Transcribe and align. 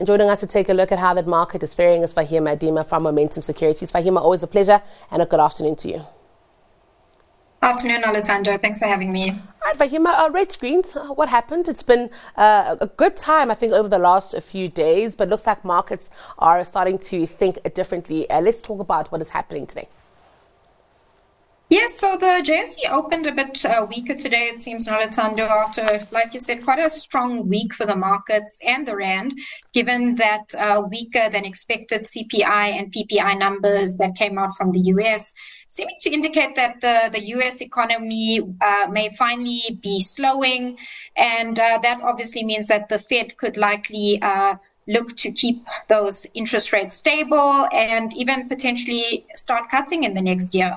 And 0.00 0.06
joining 0.06 0.30
us 0.30 0.40
to 0.40 0.46
take 0.46 0.70
a 0.70 0.72
look 0.72 0.92
at 0.92 0.98
how 0.98 1.12
that 1.12 1.26
market 1.26 1.62
is 1.62 1.74
faring 1.74 2.02
is 2.02 2.14
Faheema 2.14 2.52
Adia 2.52 2.84
from 2.84 3.02
Momentum 3.02 3.42
Securities. 3.42 3.92
Faheema, 3.92 4.22
always 4.22 4.42
a 4.42 4.46
pleasure 4.46 4.80
and 5.10 5.20
a 5.20 5.26
good 5.26 5.40
afternoon 5.40 5.76
to 5.76 5.90
you. 5.90 6.02
Afternoon, 7.60 8.02
Alessandra. 8.04 8.56
Thanks 8.56 8.78
for 8.78 8.86
having 8.86 9.12
me. 9.12 9.32
All 9.32 9.36
right, 9.62 9.76
Faheema, 9.76 10.18
uh, 10.18 10.30
red 10.32 10.50
screens, 10.50 10.96
uh, 10.96 11.08
what 11.08 11.28
happened? 11.28 11.68
It's 11.68 11.82
been 11.82 12.08
uh, 12.36 12.76
a 12.80 12.86
good 12.86 13.14
time, 13.14 13.50
I 13.50 13.54
think, 13.54 13.74
over 13.74 13.90
the 13.90 13.98
last 13.98 14.34
few 14.40 14.70
days, 14.70 15.14
but 15.14 15.28
looks 15.28 15.46
like 15.46 15.66
markets 15.66 16.10
are 16.38 16.64
starting 16.64 16.98
to 17.00 17.26
think 17.26 17.58
differently. 17.74 18.30
Uh, 18.30 18.40
let's 18.40 18.62
talk 18.62 18.80
about 18.80 19.12
what 19.12 19.20
is 19.20 19.28
happening 19.28 19.66
today. 19.66 19.86
Yes, 21.70 22.00
so 22.00 22.16
the 22.16 22.42
JSE 22.42 22.90
opened 22.90 23.26
a 23.26 23.32
bit 23.32 23.64
uh, 23.64 23.86
weaker 23.88 24.16
today, 24.16 24.48
it 24.48 24.60
seems, 24.60 24.88
Noluthando, 24.88 25.48
after, 25.48 26.04
like 26.10 26.34
you 26.34 26.40
said, 26.40 26.64
quite 26.64 26.80
a 26.80 26.90
strong 26.90 27.48
week 27.48 27.72
for 27.74 27.86
the 27.86 27.94
markets 27.94 28.58
and 28.66 28.88
the 28.88 28.96
RAND, 28.96 29.38
given 29.72 30.16
that 30.16 30.52
uh, 30.58 30.82
weaker 30.90 31.30
than 31.30 31.44
expected 31.44 32.02
CPI 32.02 32.76
and 32.76 32.92
PPI 32.92 33.38
numbers 33.38 33.98
that 33.98 34.16
came 34.16 34.36
out 34.36 34.56
from 34.56 34.72
the 34.72 34.80
US, 34.80 35.32
seeming 35.68 35.94
to 36.00 36.10
indicate 36.10 36.56
that 36.56 36.80
the, 36.80 37.08
the 37.12 37.24
US 37.36 37.60
economy 37.60 38.40
uh, 38.60 38.88
may 38.90 39.08
finally 39.16 39.78
be 39.80 40.00
slowing. 40.00 40.76
And 41.16 41.56
uh, 41.56 41.78
that 41.84 42.00
obviously 42.02 42.42
means 42.42 42.66
that 42.66 42.88
the 42.88 42.98
Fed 42.98 43.36
could 43.36 43.56
likely 43.56 44.20
uh, 44.22 44.56
look 44.88 45.16
to 45.18 45.30
keep 45.30 45.64
those 45.86 46.26
interest 46.34 46.72
rates 46.72 46.96
stable 46.96 47.68
and 47.72 48.12
even 48.14 48.48
potentially 48.48 49.24
start 49.34 49.70
cutting 49.70 50.02
in 50.02 50.14
the 50.14 50.20
next 50.20 50.52
year. 50.52 50.76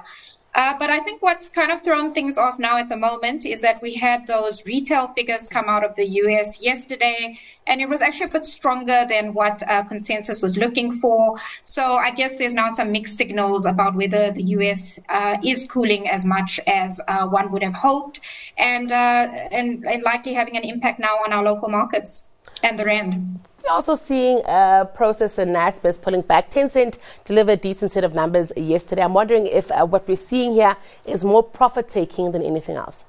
Uh, 0.55 0.75
but 0.77 0.89
I 0.89 0.99
think 0.99 1.23
what's 1.23 1.49
kind 1.49 1.71
of 1.71 1.81
thrown 1.84 2.13
things 2.13 2.38
off 2.38 2.59
now 2.59 2.77
at 2.77 2.88
the 2.88 2.98
moment 2.98 3.45
is 3.45 3.61
that 3.61 3.81
we 3.81 3.95
had 3.95 4.27
those 4.27 4.66
retail 4.66 5.07
figures 5.07 5.48
come 5.48 5.66
out 5.67 5.84
of 5.84 5.95
the 5.95 6.07
US 6.21 6.61
yesterday, 6.61 7.39
and 7.66 7.81
it 7.81 7.89
was 7.89 8.02
actually 8.03 8.27
a 8.27 8.33
bit 8.33 8.45
stronger 8.45 9.05
than 9.09 9.33
what 9.33 9.67
uh, 9.67 9.83
consensus 9.83 10.42
was 10.42 10.55
looking 10.58 10.94
for. 10.94 11.39
So 11.64 11.95
I 11.95 12.11
guess 12.11 12.38
there's 12.38 12.53
now 12.53 12.69
some 12.72 12.92
mixed 12.92 13.17
signals 13.17 13.66
about 13.66 13.95
whether 13.95 14.30
the 14.30 14.44
US 14.58 15.00
uh, 15.09 15.38
is 15.44 15.66
cooling 15.66 16.08
as 16.08 16.23
much 16.23 16.59
as 16.67 17.02
uh, 17.08 17.25
one 17.27 17.52
would 17.52 17.64
have 17.64 17.73
hoped, 17.73 18.20
and, 18.58 18.92
uh, 18.92 19.30
and 19.52 19.86
and 19.86 20.03
likely 20.03 20.33
having 20.33 20.55
an 20.55 20.64
impact 20.64 20.99
now 20.99 21.16
on 21.25 21.33
our 21.33 21.44
local 21.44 21.70
markets 21.70 22.23
and 22.61 22.77
the 22.77 22.86
rand. 22.86 23.39
We're 23.64 23.72
also 23.72 23.95
seeing 23.95 24.42
uh, 24.45 24.86
Prosus 24.94 25.38
and 25.38 25.56
Naspers 25.56 26.02
pulling 26.02 26.22
back. 26.22 26.52
Tencent 26.52 26.97
delivered 27.23 27.52
a 27.53 27.61
decent 27.61 27.92
set 27.92 28.03
of 28.03 28.14
numbers 28.14 28.52
yesterday. 28.58 29.03
I'm 29.03 29.14
wondering 29.14 29.47
if 29.47 29.72
uh, 29.72 29.86
what 29.86 30.05
we're 30.05 30.17
seeing 30.17 30.52
here 30.53 30.75
is 31.05 31.23
more 31.23 31.44
profit 31.44 31.88
taking 31.88 32.33
than 32.33 32.42
anything 32.42 32.75
else. 32.75 33.05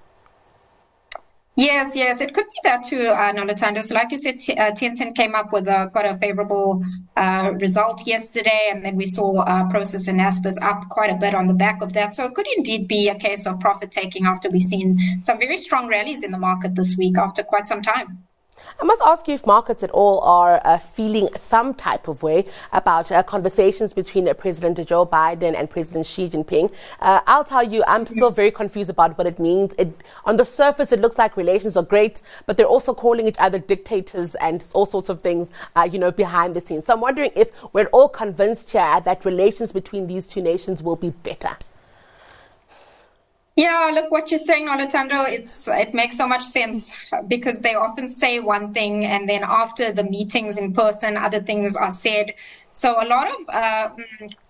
Yes, 1.56 1.94
yes, 1.94 2.20
it 2.20 2.34
could 2.34 2.46
be 2.46 2.60
that 2.64 2.84
too, 2.84 3.08
uh. 3.08 3.82
So, 3.82 3.94
like 3.94 4.10
you 4.10 4.18
said, 4.18 4.40
t- 4.40 4.54
uh, 4.54 4.72
Tencent 4.72 5.14
came 5.16 5.36
up 5.36 5.52
with 5.52 5.68
a, 5.68 5.88
quite 5.92 6.06
a 6.06 6.16
favorable 6.18 6.84
uh, 7.16 7.52
result 7.60 8.06
yesterday, 8.06 8.70
and 8.72 8.84
then 8.84 8.96
we 8.96 9.06
saw 9.06 9.40
uh, 9.40 9.68
Prosus 9.70 10.08
and 10.08 10.18
Naspers 10.18 10.60
up 10.62 10.88
quite 10.88 11.10
a 11.10 11.14
bit 11.14 11.32
on 11.32 11.46
the 11.46 11.54
back 11.54 11.80
of 11.80 11.92
that. 11.92 12.12
So, 12.12 12.24
it 12.24 12.34
could 12.34 12.46
indeed 12.56 12.88
be 12.88 13.08
a 13.08 13.14
case 13.14 13.46
of 13.46 13.60
profit 13.60 13.92
taking 13.92 14.26
after 14.26 14.50
we've 14.50 14.62
seen 14.62 15.20
some 15.20 15.38
very 15.38 15.56
strong 15.56 15.88
rallies 15.88 16.24
in 16.24 16.32
the 16.32 16.38
market 16.38 16.74
this 16.74 16.96
week 16.96 17.18
after 17.18 17.42
quite 17.44 17.68
some 17.68 17.82
time. 17.82 18.24
I 18.80 18.84
must 18.84 19.02
ask 19.02 19.28
you 19.28 19.34
if 19.34 19.46
markets 19.46 19.82
at 19.82 19.90
all 19.90 20.20
are 20.20 20.60
uh, 20.64 20.78
feeling 20.78 21.28
some 21.36 21.74
type 21.74 22.08
of 22.08 22.22
way 22.22 22.44
about 22.72 23.10
uh, 23.12 23.22
conversations 23.22 23.92
between 23.92 24.28
uh, 24.28 24.34
President 24.34 24.84
Joe 24.86 25.06
Biden 25.06 25.54
and 25.54 25.70
President 25.70 26.06
Xi 26.06 26.28
Jinping. 26.28 26.72
Uh, 27.00 27.20
I'll 27.26 27.44
tell 27.44 27.62
you, 27.62 27.84
I'm 27.86 28.04
still 28.06 28.30
very 28.30 28.50
confused 28.50 28.90
about 28.90 29.16
what 29.16 29.26
it 29.26 29.38
means. 29.38 29.74
It, 29.78 30.02
on 30.24 30.36
the 30.36 30.44
surface, 30.44 30.92
it 30.92 31.00
looks 31.00 31.18
like 31.18 31.36
relations 31.36 31.76
are 31.76 31.82
great, 31.82 32.22
but 32.46 32.56
they're 32.56 32.66
also 32.66 32.94
calling 32.94 33.28
each 33.28 33.38
other 33.38 33.58
dictators 33.58 34.34
and 34.36 34.64
all 34.74 34.86
sorts 34.86 35.08
of 35.08 35.22
things, 35.22 35.52
uh, 35.76 35.88
you 35.90 35.98
know, 35.98 36.10
behind 36.10 36.54
the 36.54 36.60
scenes. 36.60 36.86
So 36.86 36.94
I'm 36.94 37.00
wondering 37.00 37.30
if 37.36 37.52
we're 37.72 37.86
all 37.86 38.08
convinced 38.08 38.72
here 38.72 39.00
that 39.00 39.24
relations 39.24 39.72
between 39.72 40.06
these 40.06 40.28
two 40.28 40.42
nations 40.42 40.82
will 40.82 40.96
be 40.96 41.10
better. 41.10 41.56
Yeah, 43.56 43.90
look 43.94 44.10
what 44.10 44.30
you're 44.32 44.38
saying, 44.38 44.68
Alessandro. 44.68 45.22
It's 45.22 45.68
it 45.68 45.94
makes 45.94 46.16
so 46.16 46.26
much 46.26 46.42
sense 46.42 46.92
because 47.28 47.60
they 47.60 47.74
often 47.76 48.08
say 48.08 48.40
one 48.40 48.74
thing, 48.74 49.04
and 49.04 49.28
then 49.28 49.44
after 49.44 49.92
the 49.92 50.02
meetings 50.02 50.58
in 50.58 50.72
person, 50.72 51.16
other 51.16 51.40
things 51.40 51.76
are 51.76 51.92
said. 51.92 52.34
So 52.72 53.00
a 53.00 53.06
lot 53.06 53.28
of 53.30 53.48
uh, 53.48 53.90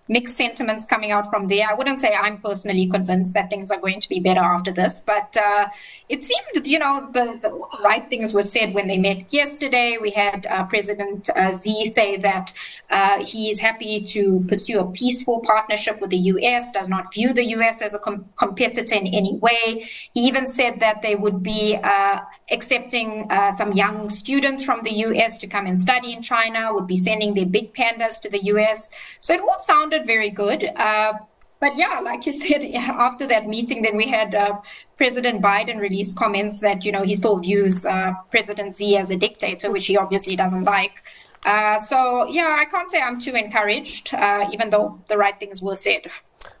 mixed 0.07 0.37
sentiments 0.37 0.85
coming 0.85 1.11
out 1.11 1.29
from 1.29 1.47
there. 1.47 1.67
I 1.67 1.73
wouldn't 1.73 1.99
say 1.99 2.13
I'm 2.13 2.37
personally 2.39 2.87
convinced 2.87 3.33
that 3.33 3.49
things 3.49 3.71
are 3.71 3.79
going 3.79 3.99
to 3.99 4.09
be 4.09 4.19
better 4.19 4.41
after 4.41 4.71
this, 4.71 4.99
but 4.99 5.35
uh, 5.35 5.67
it 6.09 6.23
seemed, 6.23 6.67
you 6.67 6.77
know, 6.77 7.09
the, 7.11 7.39
the, 7.41 7.49
right 7.83 8.07
things 8.07 8.33
were 8.33 8.43
said 8.43 8.73
when 8.73 8.87
they 8.87 8.97
met 8.97 9.33
yesterday. 9.33 9.97
We 9.99 10.11
had 10.11 10.45
uh, 10.45 10.65
President 10.65 11.29
uh, 11.35 11.57
Xi 11.59 11.91
say 11.93 12.17
that 12.17 12.53
uh, 12.89 13.25
he 13.25 13.49
is 13.49 13.59
happy 13.59 14.01
to 14.01 14.45
pursue 14.47 14.79
a 14.79 14.91
peaceful 14.91 15.39
partnership 15.41 15.99
with 16.01 16.11
the 16.11 16.17
U.S., 16.17 16.71
does 16.71 16.87
not 16.87 17.11
view 17.13 17.33
the 17.33 17.45
U.S. 17.57 17.81
as 17.81 17.93
a 17.95 17.99
com- 17.99 18.25
competitor 18.35 18.95
in 18.95 19.07
any 19.07 19.35
way. 19.35 19.87
He 20.13 20.21
even 20.27 20.45
said 20.45 20.79
that 20.81 21.01
they 21.01 21.15
would 21.15 21.41
be 21.41 21.79
uh, 21.83 22.19
accepting 22.51 23.25
uh, 23.31 23.51
some 23.51 23.73
young 23.73 24.09
students 24.09 24.63
from 24.63 24.83
the 24.83 24.93
U.S. 25.07 25.37
to 25.39 25.47
come 25.47 25.65
and 25.65 25.79
study 25.79 26.13
in 26.13 26.21
China, 26.21 26.73
would 26.73 26.87
be 26.87 26.97
sending 26.97 27.33
their 27.33 27.45
big 27.45 27.73
pandas 27.73 28.19
to 28.21 28.29
the 28.29 28.43
U.S. 28.45 28.91
So 29.19 29.33
it 29.33 29.41
all 29.41 29.57
sounded 29.57 29.94
sounded 29.95 30.07
very 30.07 30.29
good. 30.29 30.65
Uh, 30.75 31.13
but 31.59 31.75
yeah, 31.77 31.99
like 32.03 32.25
you 32.25 32.33
said, 32.43 32.63
after 32.75 33.27
that 33.27 33.47
meeting, 33.47 33.81
then 33.81 33.97
we 33.97 34.07
had 34.07 34.35
uh, 34.35 34.59
President 34.97 35.41
Biden 35.41 35.79
release 35.79 36.13
comments 36.13 36.59
that 36.59 36.83
you 36.85 36.91
know 36.91 37.03
he 37.03 37.15
still 37.15 37.39
views 37.39 37.85
uh, 37.85 38.13
President 38.31 38.75
Xi 38.75 38.97
as 38.97 39.09
a 39.09 39.15
dictator, 39.15 39.71
which 39.71 39.87
he 39.87 39.97
obviously 39.97 40.35
doesn't 40.35 40.63
like. 40.63 41.03
Uh, 41.45 41.77
so 41.79 42.27
yeah, 42.27 42.57
I 42.59 42.65
can't 42.65 42.89
say 42.89 43.01
I'm 43.01 43.19
too 43.19 43.35
encouraged, 43.35 44.13
uh, 44.13 44.49
even 44.51 44.69
though 44.71 44.99
the 45.09 45.17
right 45.17 45.39
things 45.39 45.61
were 45.61 45.75
said. 45.75 46.07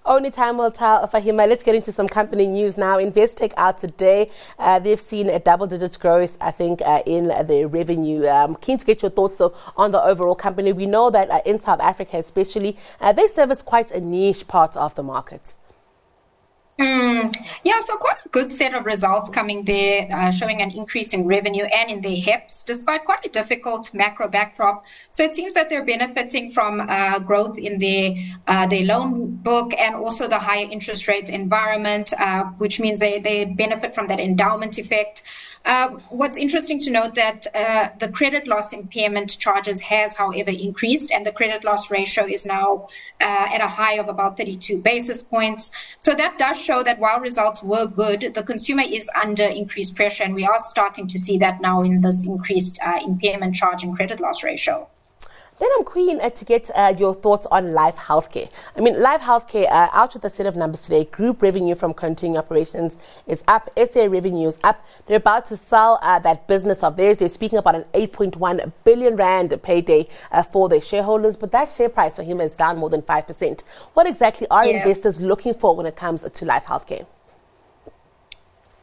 Only 0.05 0.29
time 0.29 0.57
will 0.57 0.71
tell, 0.71 1.07
Faheema. 1.07 1.47
Let's 1.49 1.63
get 1.63 1.73
into 1.73 1.91
some 1.91 2.07
company 2.07 2.45
news 2.45 2.77
now. 2.77 2.97
Investec 2.97 3.53
out 3.57 3.79
today. 3.79 4.29
Uh, 4.59 4.77
they've 4.79 4.99
seen 4.99 5.29
a 5.29 5.39
double-digit 5.39 5.97
growth, 5.99 6.37
I 6.39 6.51
think, 6.51 6.81
uh, 6.83 7.01
in 7.05 7.27
their 7.27 7.67
revenue. 7.67 8.27
Um, 8.27 8.55
keen 8.55 8.77
to 8.77 8.85
get 8.85 9.01
your 9.01 9.11
thoughts 9.11 9.39
though, 9.39 9.55
on 9.75 9.91
the 9.91 10.03
overall 10.03 10.35
company. 10.35 10.73
We 10.73 10.85
know 10.85 11.09
that 11.09 11.29
uh, 11.31 11.41
in 11.45 11.59
South 11.59 11.79
Africa, 11.79 12.17
especially, 12.17 12.77
uh, 13.01 13.13
they 13.13 13.27
service 13.27 13.61
quite 13.61 13.91
a 13.91 13.99
niche 13.99 14.47
part 14.47 14.77
of 14.77 14.93
the 14.95 15.03
market. 15.03 15.55
Mm, 16.77 17.33
yeah, 17.63 17.79
so 17.79 17.95
quite 17.95 18.17
a 18.25 18.29
good 18.29 18.51
set 18.51 18.73
of 18.73 18.85
results 18.85 19.29
coming 19.29 19.63
there, 19.63 20.09
uh, 20.11 20.29
showing 20.29 20.61
an 20.61 20.71
increase 20.71 21.13
in 21.13 21.25
revenue 21.25 21.63
and 21.63 21.89
in 21.89 22.01
their 22.01 22.17
HEPS, 22.17 22.65
despite 22.65 23.05
quite 23.05 23.25
a 23.25 23.29
difficult 23.29 23.93
macro 23.93 24.27
backdrop. 24.27 24.83
So 25.11 25.23
it 25.23 25.35
seems 25.35 25.53
that 25.53 25.69
they're 25.69 25.85
benefiting 25.85 26.51
from 26.51 26.81
uh, 26.81 27.19
growth 27.19 27.57
in 27.57 27.79
their 27.79 28.15
uh, 28.47 28.67
their 28.67 28.83
loan 28.83 29.37
book 29.37 29.73
and 29.79 29.95
also 29.95 30.27
the 30.27 30.39
higher 30.39 30.67
interest 30.69 31.07
rate 31.07 31.29
environment, 31.29 32.13
which 32.57 32.81
means 32.81 32.99
they, 32.99 33.19
they 33.19 33.45
benefit 33.45 33.95
from 33.95 34.07
that 34.07 34.19
endowment 34.19 34.77
effect. 34.77 35.23
Uh, 35.65 35.89
what's 36.09 36.37
interesting 36.37 36.79
to 36.79 36.91
note 36.91 37.15
that 37.15 37.47
uh, 37.55 37.89
the 37.99 38.07
credit 38.07 38.45
loss 38.45 38.71
impairment 38.71 39.39
charges 39.39 39.81
has, 39.81 40.15
however, 40.15 40.51
increased, 40.51 41.11
and 41.11 41.25
the 41.25 41.31
credit 41.31 41.63
loss 41.63 41.89
ratio 41.89 42.23
is 42.25 42.45
now 42.45 42.87
uh, 43.19 43.47
at 43.51 43.61
a 43.61 43.67
high 43.67 43.93
of 43.93 44.07
about 44.07 44.37
32 44.37 44.79
basis 44.81 45.23
points. 45.23 45.71
So 45.97 46.13
that 46.13 46.37
does 46.37 46.61
show 46.61 46.83
that 46.83 46.99
while 46.99 47.19
results 47.19 47.63
were 47.63 47.87
good, 47.87 48.33
the 48.35 48.43
consumer 48.43 48.83
is 48.85 49.09
under 49.19 49.45
increased 49.45 49.95
pressure, 49.95 50.23
and 50.23 50.35
we 50.35 50.45
are 50.45 50.59
starting 50.59 51.07
to 51.07 51.17
see 51.17 51.39
that 51.39 51.59
now 51.61 51.81
in 51.81 52.01
this 52.01 52.25
increased 52.25 52.79
uh, 52.85 52.99
impairment 53.03 53.55
charge 53.55 53.83
and 53.83 53.95
credit 53.95 54.19
loss 54.19 54.43
ratio. 54.43 54.87
Then 55.57 55.69
I'm 55.77 55.85
keen 55.85 56.19
uh, 56.19 56.29
to 56.31 56.45
get 56.45 56.69
uh, 56.75 56.93
your 56.97 57.13
thoughts 57.13 57.45
on 57.45 57.71
Life 57.71 57.95
Healthcare. 57.95 58.51
I 58.75 58.81
mean, 58.81 59.01
Life 59.01 59.21
Healthcare, 59.21 59.71
uh, 59.71 59.87
out 59.93 60.13
with 60.13 60.25
a 60.25 60.29
set 60.29 60.47
of 60.47 60.57
numbers 60.57 60.83
today, 60.83 61.05
group 61.05 61.41
revenue 61.41 61.75
from 61.75 61.93
continuing 61.93 62.37
operations 62.37 62.97
is 63.25 63.41
up, 63.47 63.69
SA 63.77 64.07
revenue 64.07 64.49
is 64.49 64.59
up. 64.65 64.85
They're 65.05 65.15
about 65.15 65.45
to 65.45 65.55
sell 65.55 65.97
uh, 66.01 66.19
that 66.19 66.45
business 66.47 66.83
of 66.83 66.97
theirs. 66.97 67.17
They're 67.17 67.29
speaking 67.29 67.57
about 67.57 67.75
an 67.75 67.85
8.1 67.93 68.73
billion 68.83 69.15
rand 69.15 69.57
payday 69.63 70.09
uh, 70.29 70.43
for 70.43 70.67
their 70.67 70.81
shareholders, 70.81 71.37
but 71.37 71.53
that 71.53 71.69
share 71.69 71.87
price 71.87 72.17
Faheema 72.17 72.43
is 72.43 72.57
down 72.57 72.77
more 72.77 72.89
than 72.89 73.01
5%. 73.01 73.63
What 73.93 74.07
exactly 74.07 74.47
are 74.49 74.65
investors 74.67 75.21
looking 75.21 75.53
for 75.53 75.73
when 75.73 75.85
it 75.85 75.95
comes 75.95 76.29
to 76.29 76.45
Life 76.45 76.65
Healthcare? 76.65 77.07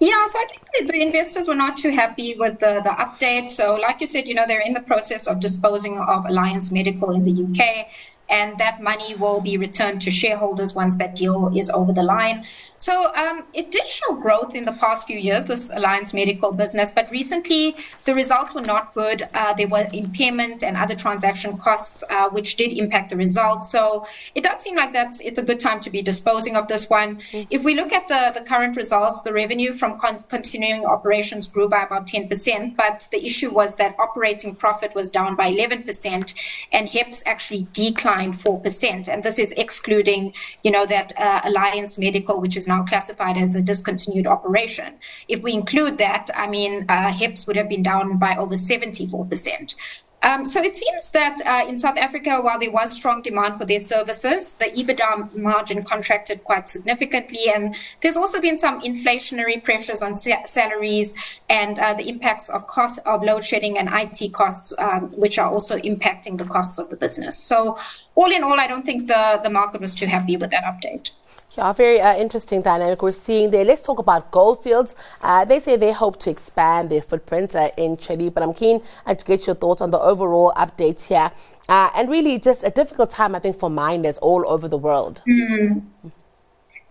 Yeah, 0.02 0.26
so 0.26 0.36
I 0.40 0.46
think 0.46 0.90
the 0.90 1.00
investors 1.00 1.46
were 1.46 1.54
not 1.54 1.76
too 1.76 1.90
happy 1.90 2.34
with 2.36 2.58
the, 2.58 2.80
the 2.82 2.90
update. 2.90 3.48
So, 3.48 3.76
like 3.76 4.00
you 4.00 4.08
said, 4.08 4.26
you 4.26 4.34
know, 4.34 4.44
they're 4.48 4.58
in 4.58 4.72
the 4.72 4.80
process 4.80 5.28
of 5.28 5.38
disposing 5.38 5.96
of 5.96 6.26
Alliance 6.26 6.72
Medical 6.72 7.12
in 7.12 7.22
the 7.22 7.30
UK. 7.30 7.86
And 8.32 8.56
that 8.56 8.82
money 8.82 9.14
will 9.14 9.40
be 9.42 9.58
returned 9.58 10.00
to 10.00 10.10
shareholders 10.10 10.74
once 10.74 10.96
that 10.96 11.14
deal 11.14 11.52
is 11.54 11.68
over 11.68 11.92
the 11.92 12.02
line. 12.02 12.46
So 12.78 13.14
um, 13.14 13.44
it 13.52 13.70
did 13.70 13.86
show 13.86 14.14
growth 14.16 14.56
in 14.56 14.64
the 14.64 14.72
past 14.72 15.06
few 15.06 15.16
years, 15.16 15.44
this 15.44 15.70
Alliance 15.72 16.12
Medical 16.12 16.50
business, 16.50 16.90
but 16.90 17.08
recently 17.12 17.76
the 18.06 18.12
results 18.12 18.54
were 18.54 18.62
not 18.62 18.92
good. 18.92 19.28
Uh, 19.34 19.54
there 19.54 19.68
were 19.68 19.86
impairment 19.92 20.64
and 20.64 20.76
other 20.76 20.96
transaction 20.96 21.58
costs, 21.58 22.02
uh, 22.10 22.28
which 22.30 22.56
did 22.56 22.72
impact 22.72 23.10
the 23.10 23.16
results. 23.16 23.70
So 23.70 24.04
it 24.34 24.42
does 24.42 24.58
seem 24.58 24.74
like 24.74 24.92
that's 24.92 25.20
it's 25.20 25.38
a 25.38 25.44
good 25.44 25.60
time 25.60 25.78
to 25.80 25.90
be 25.90 26.02
disposing 26.02 26.56
of 26.56 26.66
this 26.66 26.90
one. 26.90 27.20
Mm-hmm. 27.30 27.42
If 27.50 27.62
we 27.62 27.74
look 27.74 27.92
at 27.92 28.08
the, 28.08 28.32
the 28.36 28.44
current 28.44 28.76
results, 28.76 29.22
the 29.22 29.32
revenue 29.32 29.74
from 29.74 29.96
con- 29.98 30.24
continuing 30.28 30.84
operations 30.84 31.46
grew 31.46 31.68
by 31.68 31.84
about 31.84 32.08
10%, 32.08 32.76
but 32.76 33.06
the 33.12 33.24
issue 33.24 33.50
was 33.52 33.76
that 33.76 33.94
operating 34.00 34.56
profit 34.56 34.92
was 34.92 35.08
down 35.08 35.36
by 35.36 35.52
11% 35.52 36.34
and 36.72 36.88
HEPS 36.88 37.22
actually 37.26 37.68
declined 37.72 38.21
4%. 38.30 39.08
And 39.08 39.22
this 39.22 39.38
is 39.38 39.52
excluding, 39.52 40.32
you 40.62 40.70
know, 40.70 40.86
that 40.86 41.12
uh, 41.18 41.40
Alliance 41.44 41.98
Medical, 41.98 42.40
which 42.40 42.56
is 42.56 42.68
now 42.68 42.84
classified 42.84 43.36
as 43.36 43.56
a 43.56 43.62
discontinued 43.62 44.26
operation. 44.26 44.94
If 45.28 45.42
we 45.42 45.54
include 45.54 45.98
that, 45.98 46.30
I 46.34 46.46
mean, 46.48 46.86
uh, 46.88 47.12
would 47.46 47.56
have 47.56 47.68
been 47.68 47.82
down 47.82 48.18
by 48.18 48.36
over 48.36 48.54
74%. 48.54 49.74
Um, 50.22 50.46
so 50.46 50.62
it 50.62 50.76
seems 50.76 51.10
that 51.10 51.40
uh, 51.44 51.68
in 51.68 51.76
South 51.76 51.96
Africa, 51.96 52.40
while 52.40 52.58
there 52.58 52.70
was 52.70 52.92
strong 52.92 53.22
demand 53.22 53.58
for 53.58 53.64
their 53.64 53.80
services, 53.80 54.52
the 54.54 54.66
EBITDA 54.66 55.34
margin 55.34 55.82
contracted 55.82 56.44
quite 56.44 56.68
significantly. 56.68 57.50
And 57.52 57.74
there's 58.00 58.16
also 58.16 58.40
been 58.40 58.56
some 58.56 58.80
inflationary 58.82 59.62
pressures 59.62 60.00
on 60.00 60.14
sa- 60.14 60.44
salaries 60.44 61.14
and 61.48 61.78
uh, 61.78 61.94
the 61.94 62.08
impacts 62.08 62.48
of 62.50 62.68
cost 62.68 63.00
of 63.04 63.22
load 63.22 63.44
shedding 63.44 63.78
and 63.78 63.88
IT 63.92 64.32
costs, 64.32 64.72
um, 64.78 65.08
which 65.10 65.38
are 65.38 65.50
also 65.50 65.76
impacting 65.78 66.38
the 66.38 66.44
costs 66.44 66.78
of 66.78 66.88
the 66.90 66.96
business. 66.96 67.36
So 67.36 67.76
all 68.14 68.30
in 68.30 68.44
all, 68.44 68.60
I 68.60 68.68
don't 68.68 68.86
think 68.86 69.08
the, 69.08 69.40
the 69.42 69.50
market 69.50 69.80
was 69.80 69.94
too 69.94 70.06
happy 70.06 70.36
with 70.36 70.50
that 70.50 70.64
update. 70.64 71.10
Yeah, 71.56 71.72
very 71.74 72.00
uh, 72.00 72.16
interesting 72.16 72.62
dynamic 72.62 73.02
we're 73.02 73.12
seeing 73.12 73.50
there. 73.50 73.64
Let's 73.64 73.84
talk 73.84 73.98
about 73.98 74.30
Goldfields. 74.30 74.94
Uh, 75.20 75.44
they 75.44 75.60
say 75.60 75.76
they 75.76 75.92
hope 75.92 76.18
to 76.20 76.30
expand 76.30 76.88
their 76.88 77.02
footprint 77.02 77.54
uh, 77.54 77.70
in 77.76 77.98
Chile, 77.98 78.30
but 78.30 78.42
I'm 78.42 78.54
keen 78.54 78.80
uh, 79.04 79.14
to 79.14 79.24
get 79.24 79.46
your 79.46 79.56
thoughts 79.56 79.82
on 79.82 79.90
the 79.90 80.00
overall 80.00 80.54
updates 80.56 81.08
here. 81.08 81.30
Uh, 81.68 81.90
and 81.94 82.08
really, 82.08 82.38
just 82.38 82.64
a 82.64 82.70
difficult 82.70 83.10
time, 83.10 83.34
I 83.34 83.38
think, 83.38 83.58
for 83.58 83.68
miners 83.68 84.16
all 84.18 84.44
over 84.46 84.66
the 84.66 84.78
world. 84.78 85.22
Mm. 85.28 85.82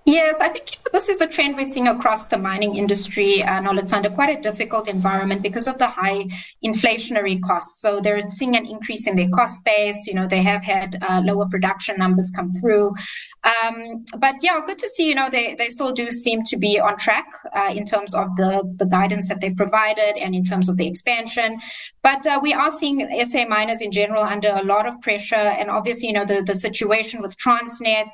Yes, 0.06 0.42
I 0.42 0.50
think 0.50 0.80
this 0.92 1.10
is 1.10 1.22
a 1.22 1.28
trend 1.28 1.56
we're 1.56 1.66
seeing 1.66 1.88
across 1.88 2.26
the 2.26 2.38
mining 2.38 2.76
industry, 2.76 3.44
uh, 3.44 3.62
Noluthando, 3.62 4.14
quite 4.14 4.36
a 4.36 4.42
difficult 4.42 4.88
environment 4.88 5.44
because 5.44 5.68
of 5.68 5.78
the 5.78 5.88
high 5.88 6.26
inflationary 6.66 7.40
costs. 7.40 7.82
So 7.82 8.00
they're 8.00 8.22
seeing 8.22 8.56
an 8.56 8.66
increase 8.66 9.06
in 9.06 9.16
their 9.16 9.30
cost 9.30 9.64
base. 9.64 10.08
You 10.08 10.16
know, 10.16 10.28
they 10.28 10.42
have 10.42 10.64
had 10.64 10.98
uh, 11.08 11.22
lower 11.24 11.48
production 11.48 11.98
numbers 12.00 12.32
come 12.36 12.52
through. 12.52 12.96
Um, 13.44 14.04
but 14.18 14.36
yeah, 14.42 14.60
good 14.66 14.80
to 14.80 14.90
see, 14.90 15.08
you 15.08 15.16
know, 15.16 15.30
they, 15.30 15.54
they 15.54 15.70
still 15.70 15.92
do 15.92 16.10
seem 16.10 16.44
to 16.46 16.58
be 16.58 16.80
on 16.80 16.98
track 16.98 17.28
uh, 17.56 17.72
in 17.72 17.86
terms 17.86 18.16
of 18.16 18.36
the, 18.38 18.64
the 18.78 18.86
guidance 18.86 19.28
that 19.28 19.40
they've 19.40 19.56
provided 19.56 20.18
and 20.18 20.34
in 20.34 20.44
terms 20.44 20.68
of 20.68 20.78
the 20.78 20.88
expansion. 20.88 21.60
But 22.02 22.26
uh, 22.26 22.40
we 22.42 22.54
are 22.54 22.72
seeing 22.72 23.08
SA 23.24 23.46
miners 23.46 23.82
in 23.82 23.92
general 23.92 24.24
under 24.24 24.50
a 24.50 24.64
lot 24.64 24.88
of 24.88 25.00
pressure. 25.02 25.36
And 25.36 25.70
obviously, 25.70 26.08
you 26.08 26.14
know, 26.14 26.26
the, 26.26 26.42
the 26.42 26.56
situation 26.56 27.22
with 27.22 27.38
Transnet 27.38 28.10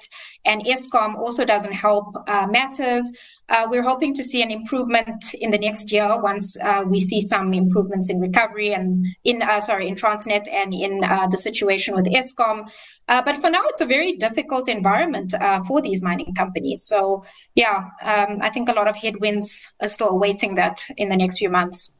and 0.45 0.63
Eskom 0.65 1.15
also 1.15 1.43
doesn't 1.43 1.73
help 1.85 2.07
uh, 2.27 2.47
matters. 2.47 3.05
Uh, 3.49 3.65
we're 3.69 3.87
hoping 3.91 4.13
to 4.13 4.23
see 4.23 4.41
an 4.41 4.51
improvement 4.51 5.33
in 5.35 5.51
the 5.51 5.57
next 5.57 5.91
year 5.91 6.21
once 6.21 6.59
uh, 6.59 6.83
we 6.85 6.99
see 6.99 7.21
some 7.21 7.53
improvements 7.53 8.09
in 8.09 8.19
recovery 8.19 8.73
and 8.73 9.05
in 9.23 9.41
sorry 9.65 9.87
in 9.87 9.95
Transnet 9.95 10.45
and 10.51 10.73
in 10.73 10.93
the 11.31 11.37
situation 11.37 11.95
with 11.95 12.05
Eskom. 12.19 12.67
Uh, 13.07 13.21
but 13.21 13.37
for 13.37 13.49
now, 13.49 13.63
it's 13.67 13.79
a 13.79 13.85
very 13.85 14.17
difficult 14.17 14.67
environment 14.67 15.33
for 15.65 15.81
these 15.81 16.01
mining 16.03 16.33
companies. 16.35 16.83
So 16.83 17.23
yeah, 17.55 17.77
um, 18.03 18.39
I 18.41 18.49
think 18.49 18.67
a 18.67 18.73
lot 18.73 18.87
of 18.89 18.97
headwinds 18.97 19.47
are 19.79 19.87
still 19.87 20.09
awaiting 20.09 20.55
that 20.55 20.83
in 20.97 21.07
the 21.07 21.15
next 21.15 21.37
few 21.37 21.49
months. 21.49 21.93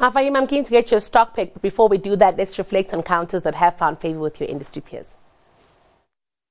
Now, 0.00 0.10
Fahim, 0.10 0.36
I'm 0.36 0.46
keen 0.46 0.64
to 0.64 0.70
get 0.70 0.90
your 0.90 1.00
stock 1.00 1.34
pick, 1.34 1.52
but 1.52 1.62
before 1.62 1.88
we 1.88 1.98
do 1.98 2.16
that, 2.16 2.36
let's 2.36 2.58
reflect 2.58 2.94
on 2.94 3.02
counters 3.02 3.42
that 3.42 3.56
have 3.56 3.76
found 3.76 3.98
favor 3.98 4.20
with 4.20 4.40
your 4.40 4.48
industry 4.48 4.80
peers. 4.80 5.16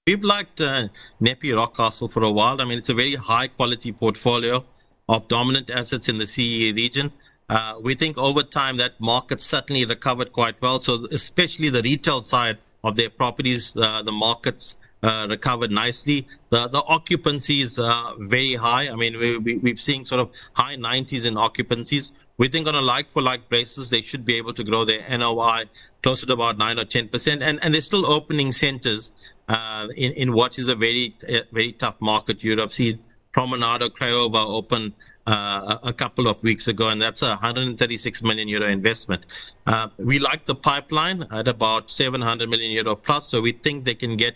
We've 0.06 0.22
liked 0.22 0.60
uh, 0.60 0.90
Nepi 1.22 1.52
Rockcastle 1.52 2.12
for 2.12 2.24
a 2.24 2.30
while. 2.30 2.60
I 2.60 2.66
mean, 2.66 2.78
it's 2.78 2.90
a 2.90 2.94
very 2.94 3.14
high 3.16 3.48
quality 3.48 3.94
portfolio 3.94 4.66
of 5.08 5.30
dominant 5.30 5.70
assets 5.70 6.10
in 6.10 6.18
the 6.18 6.28
CEE 6.28 6.74
region. 6.74 7.10
Uh, 7.48 7.76
we 7.82 7.96
think 7.96 8.18
over 8.18 8.44
time 8.44 8.76
that 8.78 9.00
market 9.00 9.40
certainly 9.40 9.86
recovered 9.86 10.34
quite 10.34 10.62
well. 10.62 10.82
So, 10.82 11.06
especially 11.14 11.70
the 11.70 11.82
retail 11.82 12.22
side 12.22 12.58
of 12.84 12.98
their 12.98 13.10
properties, 13.10 13.78
uh, 13.78 14.02
the 14.02 14.12
markets 14.12 14.76
uh, 15.04 15.28
recovered 15.30 15.72
nicely. 15.72 16.28
The 16.50 16.68
the 16.68 16.84
occupancy 16.84 17.62
is 17.62 17.80
uh, 17.80 18.14
very 18.20 18.56
high. 18.56 18.90
I 18.90 18.96
mean, 18.96 19.18
we, 19.18 19.38
we, 19.38 19.58
we've 19.60 19.80
seen 19.80 20.04
sort 20.04 20.20
of 20.20 20.32
high 20.52 20.76
90s 20.76 21.26
in 21.26 21.36
occupancies. 21.36 22.12
We 22.38 22.50
think 22.50 22.68
on 22.68 22.76
a 22.76 22.82
like 22.82 23.10
for 23.10 23.22
like 23.22 23.48
basis, 23.48 23.90
they 23.90 24.02
should 24.02 24.26
be 24.26 24.36
able 24.36 24.54
to 24.54 24.66
grow 24.66 24.84
their 24.84 25.02
NOI 25.18 25.64
closer 26.02 26.26
to 26.26 26.34
about 26.34 26.58
9 26.58 26.80
or 26.80 26.84
10%. 26.84 27.42
And, 27.42 27.60
and 27.64 27.74
they're 27.74 27.82
still 27.82 28.06
opening 28.06 28.52
centers 28.52 29.12
uh, 29.50 29.88
in, 29.96 30.14
in 30.14 30.34
what 30.34 30.58
is 30.58 30.68
a 30.68 30.76
very, 30.76 31.16
very 31.52 31.72
tough 31.72 32.00
market. 32.00 32.44
Europe. 32.44 32.72
See, 32.72 33.00
Promenada 33.34 33.90
Craiova 33.90 34.46
opened 34.48 34.94
uh, 35.26 35.78
a 35.84 35.94
couple 35.94 36.28
of 36.28 36.42
weeks 36.44 36.68
ago, 36.68 36.90
and 36.90 37.02
that's 37.02 37.22
a 37.22 37.30
136 37.30 38.22
million 38.24 38.48
euro 38.48 38.68
investment. 38.68 39.26
Uh, 39.66 39.88
we 39.98 40.20
like 40.20 40.46
the 40.46 40.56
pipeline 40.56 41.24
at 41.32 41.48
about 41.48 41.90
700 41.90 42.50
million 42.50 42.72
euro 42.72 42.96
plus, 42.96 43.28
so 43.28 43.42
we 43.42 43.52
think 43.52 43.86
they 43.86 43.96
can 43.96 44.16
get 44.16 44.36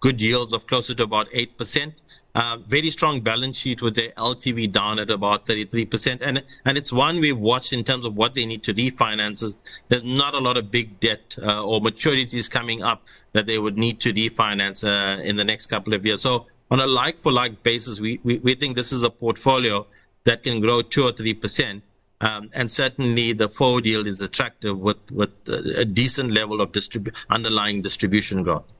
good 0.00 0.20
yields 0.20 0.52
of 0.52 0.66
closer 0.66 0.94
to 0.94 1.02
about 1.02 1.28
8%. 1.30 1.92
Uh, 2.38 2.56
very 2.68 2.88
strong 2.88 3.20
balance 3.20 3.58
sheet 3.58 3.82
with 3.82 3.96
their 3.96 4.10
LTV 4.10 4.70
down 4.70 5.00
at 5.00 5.10
about 5.10 5.44
33%. 5.44 6.22
And, 6.22 6.44
and 6.64 6.78
it's 6.78 6.92
one 6.92 7.18
we've 7.18 7.36
watched 7.36 7.72
in 7.72 7.82
terms 7.82 8.04
of 8.04 8.14
what 8.14 8.36
they 8.36 8.46
need 8.46 8.62
to 8.62 8.72
refinance. 8.72 9.58
There's 9.88 10.04
not 10.04 10.34
a 10.34 10.38
lot 10.38 10.56
of 10.56 10.70
big 10.70 11.00
debt 11.00 11.34
uh, 11.42 11.64
or 11.64 11.80
maturities 11.80 12.48
coming 12.48 12.80
up 12.80 13.02
that 13.32 13.46
they 13.46 13.58
would 13.58 13.76
need 13.76 13.98
to 14.02 14.12
refinance 14.12 14.86
uh, 14.86 15.20
in 15.20 15.34
the 15.34 15.42
next 15.42 15.66
couple 15.66 15.94
of 15.94 16.06
years. 16.06 16.22
So 16.22 16.46
on 16.70 16.78
a 16.78 16.86
like 16.86 17.18
for 17.18 17.32
like 17.32 17.64
basis, 17.64 17.98
we, 17.98 18.20
we, 18.22 18.38
we 18.38 18.54
think 18.54 18.76
this 18.76 18.92
is 18.92 19.02
a 19.02 19.10
portfolio 19.10 19.84
that 20.22 20.44
can 20.44 20.60
grow 20.60 20.80
two 20.80 21.08
or 21.08 21.10
3%. 21.10 21.82
Um, 22.20 22.50
and 22.54 22.70
certainly 22.70 23.32
the 23.32 23.48
forward 23.48 23.84
yield 23.84 24.06
is 24.06 24.20
attractive 24.20 24.78
with, 24.78 25.10
with 25.10 25.32
a 25.48 25.84
decent 25.84 26.30
level 26.30 26.60
of 26.60 26.70
distribu- 26.70 27.16
underlying 27.30 27.82
distribution 27.82 28.44
growth. 28.44 28.72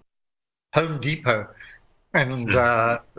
Home 0.74 1.00
Depot 1.00 1.48
and 2.14 2.54
uh, 2.54 2.98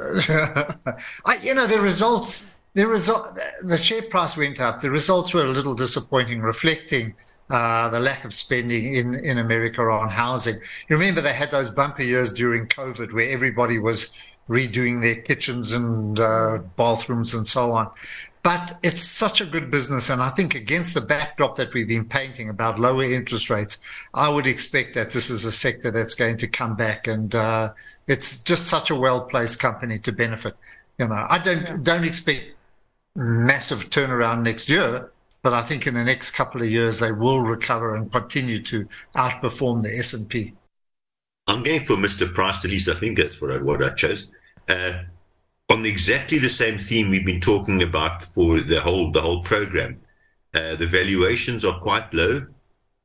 I, 1.25 1.37
you 1.41 1.53
know 1.53 1.67
the 1.67 1.79
results. 1.79 2.49
The 2.75 2.85
result, 2.85 3.37
the 3.63 3.77
share 3.77 4.03
price 4.03 4.37
went 4.37 4.61
up. 4.61 4.79
The 4.79 4.91
results 4.91 5.33
were 5.33 5.43
a 5.43 5.49
little 5.49 5.73
disappointing, 5.73 6.39
reflecting 6.39 7.15
uh, 7.49 7.89
the 7.89 7.99
lack 7.99 8.25
of 8.25 8.33
spending 8.33 8.95
in, 8.95 9.15
in 9.15 9.39
America 9.39 9.81
on 9.81 10.07
housing. 10.09 10.55
You 10.87 10.95
remember 10.97 11.19
they 11.19 11.33
had 11.33 11.49
those 11.49 11.71
bumper 11.71 12.03
years 12.03 12.31
during 12.31 12.67
COVID 12.67 13.11
where 13.11 13.31
everybody 13.31 13.79
was 13.79 14.15
redoing 14.47 15.01
their 15.01 15.15
kitchens 15.21 15.71
and 15.71 16.19
uh, 16.19 16.59
bathrooms 16.75 17.33
and 17.33 17.47
so 17.47 17.71
on. 17.71 17.89
But 18.41 18.79
it's 18.83 19.03
such 19.03 19.41
a 19.41 19.45
good 19.45 19.69
business. 19.69 20.09
And 20.09 20.21
I 20.21 20.29
think 20.29 20.55
against 20.55 20.93
the 20.93 21.01
backdrop 21.01 21.57
that 21.57 21.73
we've 21.73 21.87
been 21.87 22.05
painting 22.05 22.49
about 22.49 22.79
lower 22.79 23.03
interest 23.03 23.49
rates, 23.49 23.77
I 24.13 24.29
would 24.29 24.47
expect 24.47 24.93
that 24.95 25.11
this 25.11 25.29
is 25.29 25.43
a 25.43 25.51
sector 25.51 25.91
that's 25.91 26.15
going 26.15 26.37
to 26.37 26.47
come 26.47 26.75
back. 26.75 27.07
And 27.07 27.35
uh, 27.35 27.73
it's 28.07 28.41
just 28.43 28.67
such 28.67 28.89
a 28.89 28.95
well 28.95 29.21
placed 29.21 29.59
company 29.59 29.99
to 29.99 30.11
benefit. 30.11 30.55
You 30.97 31.07
know, 31.07 31.25
I 31.29 31.37
don't, 31.37 31.67
yeah. 31.67 31.77
don't 31.81 32.05
expect 32.05 32.53
massive 33.15 33.89
turnaround 33.89 34.43
next 34.43 34.69
year, 34.69 35.11
but 35.41 35.53
I 35.53 35.61
think 35.61 35.87
in 35.87 35.93
the 35.93 36.03
next 36.03 36.31
couple 36.31 36.61
of 36.61 36.69
years 36.69 36.99
they 36.99 37.11
will 37.11 37.41
recover 37.41 37.95
and 37.95 38.11
continue 38.11 38.61
to 38.63 38.85
outperform 39.15 39.83
the 39.83 39.89
S&P. 39.97 40.53
I'm 41.47 41.63
going 41.63 41.83
for 41.83 41.95
Mr. 41.95 42.31
Price, 42.31 42.63
at 42.63 42.71
least 42.71 42.89
I 42.89 42.93
think 42.93 43.17
that's 43.17 43.41
what 43.41 43.51
I, 43.51 43.57
what 43.57 43.83
I 43.83 43.93
chose. 43.95 44.29
Uh, 44.67 44.99
on 45.69 45.85
exactly 45.85 46.39
the 46.39 46.49
same 46.49 46.77
theme 46.77 47.09
we've 47.09 47.25
been 47.25 47.39
talking 47.39 47.83
about 47.83 48.23
for 48.23 48.59
the 48.59 48.81
whole 48.81 49.11
the 49.11 49.21
whole 49.21 49.43
program. 49.43 49.99
Uh, 50.53 50.75
the 50.75 50.87
valuations 50.87 51.63
are 51.63 51.79
quite 51.79 52.11
low. 52.13 52.45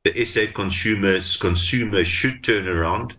The 0.03 0.25
SA 0.25 0.47
consumers 0.53 1.37
consumer 1.37 2.03
should 2.03 2.43
turn 2.43 2.67
around. 2.67 3.17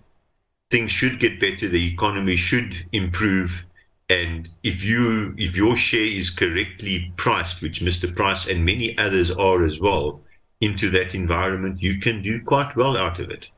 Things 0.70 0.90
should 0.90 1.20
get 1.20 1.38
better. 1.38 1.68
The 1.68 1.92
economy 1.92 2.36
should 2.36 2.74
improve. 2.92 3.64
And 4.08 4.48
if 4.64 4.84
you 4.84 5.34
if 5.38 5.56
your 5.56 5.76
share 5.76 6.00
is 6.00 6.30
correctly 6.30 7.12
priced, 7.16 7.62
which 7.62 7.80
Mr. 7.80 8.14
Price 8.14 8.48
and 8.48 8.64
many 8.64 8.98
others 8.98 9.30
are 9.30 9.64
as 9.64 9.80
well, 9.80 10.20
into 10.60 10.90
that 10.90 11.14
environment, 11.14 11.82
you 11.82 12.00
can 12.00 12.20
do 12.22 12.42
quite 12.42 12.74
well 12.74 12.96
out 12.96 13.20
of 13.20 13.30
it. 13.30 13.52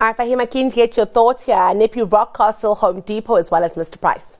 All 0.00 0.08
right, 0.08 0.16
Faheema, 0.16 0.50
keen 0.50 0.70
get 0.70 0.96
your 0.96 1.06
thoughts 1.06 1.46
here. 1.46 1.56
Nepi 1.56 2.00
Rockcastle, 2.00 2.78
Home 2.78 3.00
Depot, 3.00 3.36
as 3.36 3.50
well 3.50 3.64
as 3.64 3.76
Mr. 3.76 4.00
Price. 4.00 4.38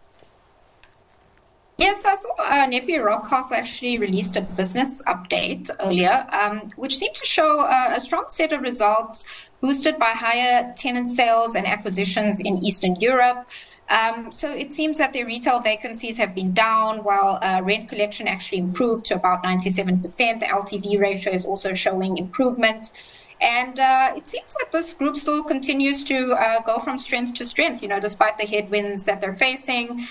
Yes, 1.77 2.05
I 2.05 2.15
saw 2.15 2.29
uh, 2.39 2.67
Nepi 2.67 2.95
Rockcastle 2.95 3.53
actually 3.53 3.99
released 3.99 4.37
a 4.37 4.43
business 4.43 5.03
update 5.03 5.71
earlier, 5.81 6.25
um, 6.31 6.71
which 6.77 6.97
seemed 6.97 7.17
to 7.17 7.27
show 7.27 7.61
uh, 7.61 7.95
a 7.97 8.01
strong 8.01 8.27
set 8.29 8.53
of 8.53 8.63
results 8.63 9.25
boosted 9.61 9.99
by 9.99 10.11
higher 10.11 10.73
tenant 10.77 11.09
sales 11.09 11.57
and 11.57 11.67
acquisitions 11.67 12.39
in 12.39 12.59
Eastern 12.59 12.95
Europe. 12.97 13.49
Um, 13.91 14.31
so 14.31 14.53
it 14.53 14.71
seems 14.71 14.99
that 14.99 15.13
their 15.13 15.27
retail 15.27 15.61
vacancies 15.61 16.17
have 16.17 16.35
been 16.35 16.55
down 16.55 17.03
while 17.03 17.39
uh, 17.43 17.61
rent 17.63 17.89
collection 17.89 18.29
actually 18.29 18.59
improved 18.59 19.05
to 19.07 19.17
about 19.17 19.43
97%. 19.43 20.03
The 20.41 20.47
LTV 20.47 21.01
ratio 21.01 21.33
is 21.33 21.45
also 21.45 21.75
showing 21.75 22.19
improvement. 22.19 22.93
And 23.41 23.81
uh, 23.81 24.13
it 24.17 24.29
seems 24.29 24.55
like 24.63 24.71
this 24.71 24.95
group 24.95 25.17
still 25.17 25.43
continues 25.43 26.05
to 26.05 26.33
uh, 26.33 26.63
go 26.63 26.79
from 26.79 26.99
strength 26.99 27.35
to 27.35 27.45
strength, 27.45 27.83
you 27.83 27.89
know, 27.89 28.01
despite 28.01 28.39
the 28.39 28.47
headwinds 28.47 29.05
that 29.07 29.21
they're 29.21 29.35
facing. 29.35 30.07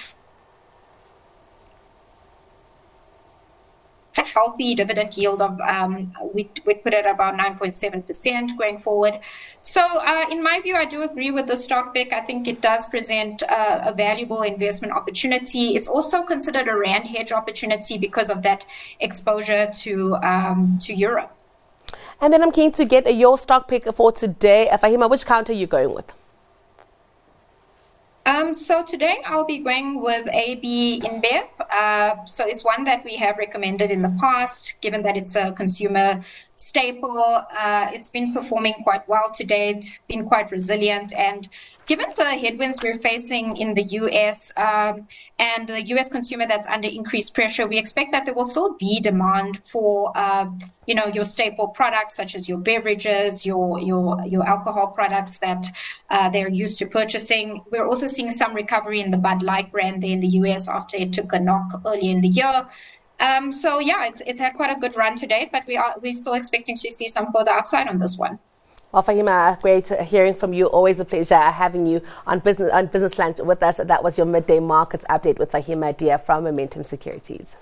Healthy 4.33 4.75
dividend 4.75 5.15
yield 5.15 5.41
of 5.41 5.59
um, 5.61 6.13
we 6.33 6.49
we 6.65 6.73
put 6.73 6.93
it 6.93 7.05
about 7.05 7.35
9.7% 7.35 8.57
going 8.57 8.79
forward. 8.79 9.19
So 9.61 9.81
uh, 9.81 10.25
in 10.31 10.41
my 10.41 10.59
view, 10.61 10.75
I 10.75 10.85
do 10.85 11.03
agree 11.03 11.31
with 11.31 11.47
the 11.47 11.57
stock 11.57 11.93
pick. 11.93 12.13
I 12.13 12.21
think 12.21 12.47
it 12.47 12.61
does 12.61 12.85
present 12.87 13.43
uh, 13.43 13.81
a 13.85 13.93
valuable 13.93 14.41
investment 14.41 14.93
opportunity. 14.93 15.75
It's 15.75 15.87
also 15.87 16.23
considered 16.23 16.67
a 16.67 16.75
rand 16.75 17.07
hedge 17.07 17.31
opportunity 17.31 17.97
because 17.97 18.29
of 18.29 18.41
that 18.43 18.65
exposure 18.99 19.71
to 19.81 20.15
um, 20.15 20.77
to 20.81 20.93
Europe. 20.93 21.31
And 22.21 22.33
then 22.33 22.41
I'm 22.41 22.51
keen 22.51 22.71
to 22.73 22.85
get 22.85 23.13
your 23.15 23.37
stock 23.37 23.67
pick 23.67 23.91
for 23.93 24.11
today. 24.11 24.69
Faheema, 24.71 25.09
which 25.09 25.25
counter 25.25 25.51
are 25.51 25.55
you 25.55 25.67
going 25.67 25.93
with? 25.93 26.13
Um, 28.25 28.53
so 28.53 28.83
today 28.83 29.17
I'll 29.25 29.45
be 29.45 29.59
going 29.59 30.01
with 30.01 30.29
AB 30.31 31.01
InBev. 31.03 31.47
Uh, 31.69 32.25
so 32.25 32.45
it's 32.47 32.63
one 32.63 32.85
that 32.85 33.03
we 33.03 33.17
have 33.17 33.37
recommended 33.37 33.91
in 33.91 34.01
the 34.01 34.15
past, 34.19 34.75
given 34.79 35.03
that 35.03 35.17
it's 35.17 35.35
a 35.35 35.51
consumer 35.51 36.23
staple. 36.57 37.17
Uh, 37.17 37.87
it's 37.91 38.09
been 38.09 38.33
performing 38.33 38.73
quite 38.83 39.07
well 39.07 39.31
to 39.31 39.43
date, 39.43 39.99
been 40.07 40.25
quite 40.27 40.51
resilient, 40.51 41.13
and 41.13 41.49
given 41.85 42.05
the 42.15 42.25
headwinds 42.25 42.79
we're 42.81 42.97
facing 42.99 43.57
in 43.57 43.73
the 43.73 43.83
US 43.83 44.53
um, 44.57 45.07
and 45.37 45.67
the 45.67 45.81
US 45.93 46.09
consumer 46.09 46.47
that's 46.47 46.67
under 46.67 46.87
increased 46.87 47.33
pressure, 47.33 47.67
we 47.67 47.77
expect 47.77 48.11
that 48.11 48.25
there 48.25 48.33
will 48.33 48.45
still 48.45 48.75
be 48.75 48.99
demand 48.99 49.61
for, 49.65 50.15
uh, 50.15 50.49
you 50.87 50.95
know, 50.95 51.07
your 51.07 51.25
staple 51.25 51.67
products 51.67 52.15
such 52.15 52.35
as 52.35 52.47
your 52.47 52.59
beverages, 52.59 53.45
your 53.45 53.79
your 53.79 54.23
your 54.25 54.47
alcohol 54.47 54.87
products 54.87 55.37
that 55.39 55.65
uh, 56.09 56.29
they're 56.29 56.49
used 56.49 56.79
to 56.79 56.85
purchasing. 56.85 57.63
We're 57.71 57.87
also 57.87 58.07
seeing 58.07 58.31
some 58.31 58.53
recovery 58.53 59.01
in 59.01 59.11
the 59.11 59.17
Bud 59.17 59.41
Light 59.41 59.71
brand 59.71 60.01
there 60.03 60.11
in 60.11 60.21
the 60.21 60.33
US 60.39 60.67
after 60.67 60.97
it 60.97 61.13
took 61.13 61.33
a 61.33 61.39
knock 61.39 61.81
earlier 61.85 62.11
in 62.11 62.21
the 62.21 62.29
year. 62.29 62.67
Um, 63.23 63.53
so 63.53 63.79
yeah, 63.79 64.05
it's, 64.07 64.21
it's 64.27 64.39
had 64.41 64.53
quite 64.55 64.75
a 64.75 64.79
good 64.79 64.97
run 64.97 65.15
today, 65.15 65.47
but 65.49 65.65
we 65.65 65.77
are 65.77 65.95
we're 66.01 66.13
still 66.13 66.33
expecting 66.33 66.75
to 66.75 66.91
see 66.91 67.07
some 67.07 67.31
further 67.31 67.51
upside 67.51 67.87
on 67.87 67.97
this 67.97 68.17
one. 68.17 68.37
Well, 68.91 69.01
Faheema, 69.01 69.59
great 69.61 69.87
hearing 69.87 70.33
from 70.33 70.51
you. 70.51 70.65
Always 70.65 70.99
a 70.99 71.05
pleasure 71.05 71.37
having 71.37 71.85
you 71.87 72.01
on 72.27 72.39
business 72.39 72.71
on 72.73 72.87
business 72.87 73.17
lunch 73.17 73.39
with 73.39 73.63
us. 73.63 73.77
That 73.77 74.03
was 74.03 74.17
your 74.17 74.27
midday 74.27 74.59
markets 74.59 75.05
update 75.09 75.39
with 75.39 75.51
Faheema 75.51 75.89
Adia 75.89 76.17
from 76.17 76.43
Momentum 76.43 76.83
Securities. 76.83 77.55